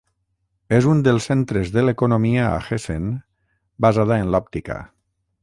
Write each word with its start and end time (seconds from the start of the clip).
És 0.77 0.85
un 0.93 1.03
dels 1.07 1.27
centres 1.31 1.69
de 1.75 1.83
l'economia 1.83 2.47
a 2.55 2.57
Hessen, 2.71 3.13
basada 3.89 4.19
en 4.25 4.35
l'òptica. 4.37 4.81